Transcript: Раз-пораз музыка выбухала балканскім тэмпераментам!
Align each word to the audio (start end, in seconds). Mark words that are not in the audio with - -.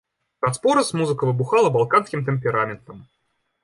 Раз-пораз 0.45 0.89
музыка 1.03 1.29
выбухала 1.31 1.71
балканскім 1.79 2.21
тэмпераментам! 2.31 3.09